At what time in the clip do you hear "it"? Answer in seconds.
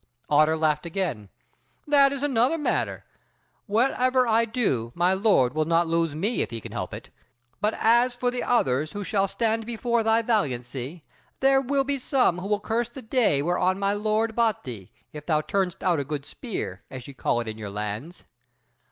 6.91-7.11, 17.39-17.47